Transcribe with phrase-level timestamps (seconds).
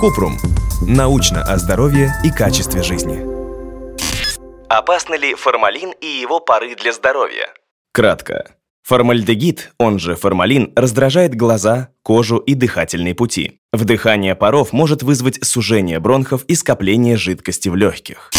[0.00, 0.38] Купрум.
[0.86, 3.20] Научно о здоровье и качестве жизни.
[4.68, 7.48] Опасны ли формалин и его пары для здоровья?
[7.92, 8.54] Кратко.
[8.82, 13.60] Формальдегид, он же формалин, раздражает глаза, кожу и дыхательные пути.
[13.72, 18.30] Вдыхание паров может вызвать сужение бронхов и скопление жидкости в легких.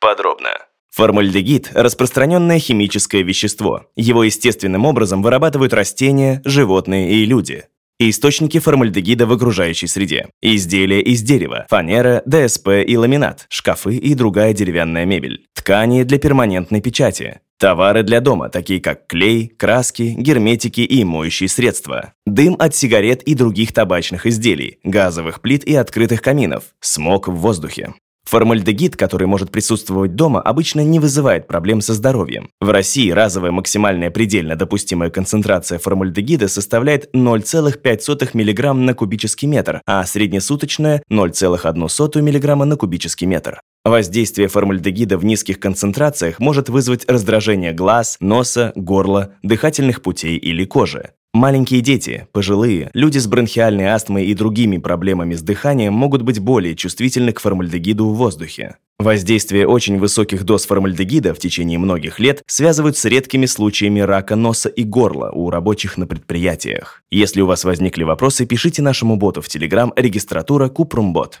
[0.00, 0.50] Подробно.
[0.90, 3.86] Формальдегид– распространенное химическое вещество.
[3.96, 7.66] Его естественным образом вырабатывают растения, животные и люди.
[8.00, 10.26] Источники формальдегида в окружающей среде.
[10.42, 15.46] Изделия из дерева, фанера, ДСП и ламинат, шкафы и другая деревянная мебель.
[15.54, 17.40] Ткани для перманентной печати.
[17.56, 22.12] Товары для дома, такие как клей, краски, герметики и моющие средства.
[22.26, 26.64] Дым от сигарет и других табачных изделий, газовых плит и открытых каминов.
[26.80, 27.94] Смог в воздухе.
[28.24, 32.50] Формальдегид, который может присутствовать дома, обычно не вызывает проблем со здоровьем.
[32.60, 40.04] В России разовая максимальная предельно допустимая концентрация формальдегида составляет 0,5 мг на кубический метр, а
[40.04, 43.60] среднесуточная– 0,1 мг на кубический метр.
[43.84, 51.10] Воздействие формальдегида в низких концентрациях может вызвать раздражение глаз, носа, горла, дыхательных путей или кожи.
[51.34, 56.76] Маленькие дети, пожилые, люди с бронхиальной астмой и другими проблемами с дыханием могут быть более
[56.76, 58.76] чувствительны к формальдегиду в воздухе.
[59.00, 64.68] Воздействие очень высоких доз формальдегида в течение многих лет связывают с редкими случаями рака носа
[64.68, 67.02] и горла у рабочих на предприятиях.
[67.10, 71.40] Если у вас возникли вопросы, пишите нашему боту в Telegram регистратура Купрумбот.